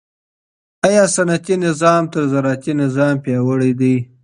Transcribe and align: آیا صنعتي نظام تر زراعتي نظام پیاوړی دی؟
آیا 0.87 1.03
صنعتي 1.15 1.55
نظام 1.65 2.03
تر 2.13 2.21
زراعتي 2.31 2.71
نظام 2.83 3.15
پیاوړی 3.23 3.71
دی؟ 3.79 3.95